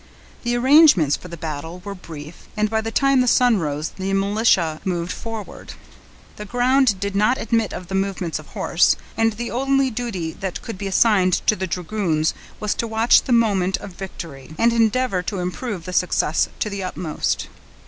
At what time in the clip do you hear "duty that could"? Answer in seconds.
9.91-10.79